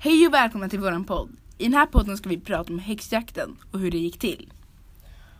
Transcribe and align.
Hej 0.00 0.26
och 0.26 0.34
välkomna 0.34 0.68
till 0.68 0.78
våran 0.78 1.04
podd. 1.04 1.36
I 1.58 1.64
den 1.64 1.74
här 1.74 1.86
podden 1.86 2.16
ska 2.16 2.28
vi 2.28 2.40
prata 2.40 2.72
om 2.72 2.78
häxjakten 2.78 3.56
och 3.72 3.80
hur 3.80 3.90
det 3.90 3.98
gick 3.98 4.18
till. 4.18 4.52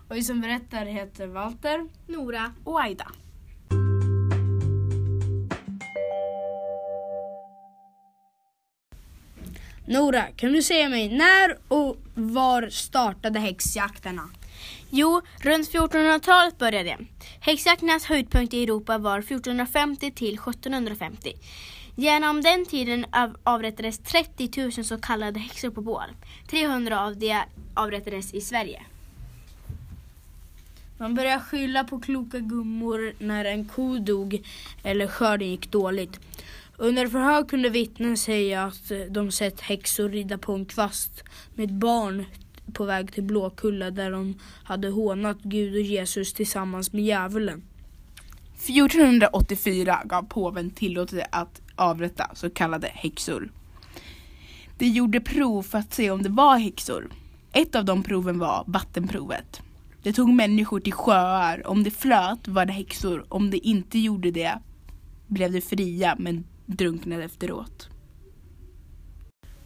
Och 0.08 0.16
vi 0.16 0.22
som 0.22 0.40
berättar 0.40 0.84
heter 0.84 1.26
Walter. 1.26 1.88
Nora. 2.06 2.52
Och 2.64 2.80
Aida. 2.80 3.06
Nora, 9.86 10.22
kan 10.22 10.52
du 10.52 10.62
säga 10.62 10.88
mig 10.88 11.08
när 11.08 11.58
och 11.68 11.96
var 12.14 12.68
startade 12.68 13.38
häxjakterna? 13.38 14.30
Jo, 14.90 15.20
runt 15.40 15.70
1400-talet 15.72 16.58
började 16.58 16.88
det. 16.88 16.98
Häxjakternas 17.40 18.04
höjdpunkt 18.04 18.54
i 18.54 18.62
Europa 18.62 18.98
var 18.98 19.18
1450 19.18 20.10
till 20.10 20.34
1750. 20.34 21.32
Genom 21.96 22.42
den 22.42 22.66
tiden 22.66 23.06
av- 23.12 23.36
avrättades 23.44 23.98
30 23.98 24.50
000 24.62 24.72
så 24.84 24.98
kallade 24.98 25.40
häxor 25.40 25.70
på 25.70 25.80
bål. 25.80 26.08
300 26.50 27.00
av 27.00 27.16
de 27.16 27.42
avrättades 27.74 28.34
i 28.34 28.40
Sverige. 28.40 28.82
Man 30.98 31.14
började 31.14 31.40
skylla 31.40 31.84
på 31.84 32.00
kloka 32.00 32.38
gummor 32.38 33.14
när 33.18 33.44
en 33.44 33.64
ko 33.64 33.98
dog 33.98 34.42
eller 34.82 35.06
skörden 35.06 35.48
gick 35.48 35.70
dåligt. 35.70 36.20
Under 36.76 37.08
förhör 37.08 37.44
kunde 37.44 37.68
vittnen 37.68 38.16
säga 38.16 38.64
att 38.64 38.92
de 39.10 39.30
sett 39.32 39.60
häxor 39.60 40.08
rida 40.08 40.38
på 40.38 40.52
en 40.52 40.64
kvast 40.66 41.24
med 41.54 41.64
ett 41.64 41.70
barn 41.70 42.24
på 42.72 42.84
väg 42.84 43.12
till 43.12 43.22
Blåkulla 43.22 43.90
där 43.90 44.10
de 44.10 44.38
hade 44.64 44.88
hånat 44.88 45.38
Gud 45.42 45.74
och 45.74 45.80
Jesus 45.80 46.32
tillsammans 46.32 46.92
med 46.92 47.04
djävulen. 47.04 47.62
1484 48.54 50.02
gav 50.04 50.22
påven 50.22 50.70
tillåtelse 50.70 51.26
att 51.32 51.60
avrätta 51.76 52.30
så 52.34 52.50
kallade 52.50 52.86
häxor. 52.86 53.50
De 54.78 54.86
gjorde 54.86 55.20
prov 55.20 55.62
för 55.62 55.78
att 55.78 55.94
se 55.94 56.10
om 56.10 56.22
det 56.22 56.28
var 56.28 56.58
häxor. 56.58 57.10
Ett 57.52 57.74
av 57.74 57.84
de 57.84 58.02
proven 58.02 58.38
var 58.38 58.64
vattenprovet. 58.66 59.60
De 60.02 60.12
tog 60.12 60.28
människor 60.28 60.80
till 60.80 60.92
sjöar. 60.92 61.66
Om 61.66 61.84
det 61.84 61.90
flöt 61.90 62.48
var 62.48 62.66
det 62.66 62.72
häxor. 62.72 63.24
Om 63.28 63.50
det 63.50 63.58
inte 63.58 63.98
gjorde 63.98 64.30
det 64.30 64.58
blev 65.26 65.52
de 65.52 65.60
fria 65.60 66.16
men 66.18 66.44
drunknade 66.66 67.24
efteråt. 67.24 67.88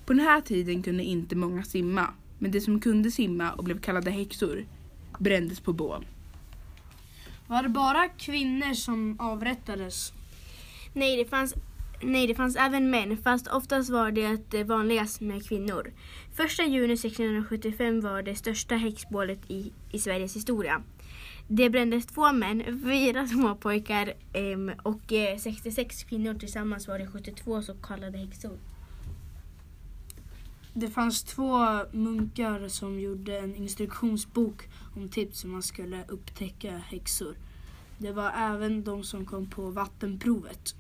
På 0.06 0.12
den 0.12 0.20
här 0.20 0.40
tiden 0.40 0.82
kunde 0.82 1.04
inte 1.04 1.36
många 1.36 1.62
simma. 1.62 2.08
Men 2.42 2.50
de 2.50 2.60
som 2.60 2.80
kunde 2.80 3.10
simma 3.10 3.52
och 3.52 3.64
blev 3.64 3.80
kallade 3.80 4.10
häxor 4.10 4.66
brändes 5.18 5.60
på 5.60 5.72
bål. 5.72 6.06
Var 7.46 7.62
det 7.62 7.68
bara 7.68 8.08
kvinnor 8.08 8.74
som 8.74 9.20
avrättades? 9.20 10.12
Nej, 10.92 11.16
det 11.16 11.24
fanns, 11.24 11.54
nej, 12.02 12.26
det 12.26 12.34
fanns 12.34 12.56
även 12.56 12.90
män, 12.90 13.16
fast 13.16 13.48
oftast 13.48 13.90
var 13.90 14.10
det 14.10 14.54
eh, 14.54 14.66
vanligast 14.66 15.20
med 15.20 15.48
kvinnor. 15.48 15.92
Första 16.36 16.62
juni 16.62 16.92
1675 16.92 18.00
var 18.00 18.22
det 18.22 18.34
största 18.34 18.74
häxbålet 18.74 19.50
i, 19.50 19.72
i 19.92 19.98
Sveriges 19.98 20.36
historia. 20.36 20.82
Det 21.48 21.70
brändes 21.70 22.06
två 22.06 22.32
män, 22.32 22.80
fyra 22.84 23.26
småpojkar 23.26 24.12
och 24.82 25.12
eh, 25.12 25.38
66 25.38 26.04
kvinnor. 26.04 26.34
Tillsammans 26.34 26.88
var 26.88 26.98
det 26.98 27.06
72 27.06 27.62
så 27.62 27.74
kallade 27.74 28.18
häxor. 28.18 28.58
Det 30.74 30.88
fanns 30.88 31.22
två 31.22 31.58
munkar 31.90 32.68
som 32.68 33.00
gjorde 33.00 33.38
en 33.38 33.54
instruktionsbok 33.54 34.68
om 34.96 35.08
tips 35.08 35.44
hur 35.44 35.48
man 35.48 35.62
skulle 35.62 36.04
upptäcka 36.08 36.76
häxor. 36.76 37.34
Det 37.98 38.12
var 38.12 38.32
även 38.36 38.84
de 38.84 39.04
som 39.04 39.26
kom 39.26 39.50
på 39.50 39.70
vattenprovet. 39.70 40.74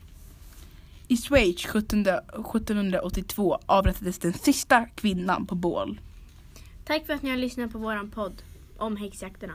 I 1.08 1.16
Schweiz 1.16 1.66
17 1.66 2.00
1782 2.00 3.58
avrättades 3.66 4.18
den 4.18 4.32
sista 4.32 4.86
kvinnan 4.86 5.46
på 5.46 5.54
bål. 5.54 6.00
Tack 6.84 7.06
för 7.06 7.12
att 7.12 7.22
ni 7.22 7.30
har 7.30 7.36
lyssnat 7.36 7.72
på 7.72 7.78
våran 7.78 8.10
podd 8.10 8.42
om 8.76 8.96
häxjakterna. 8.96 9.54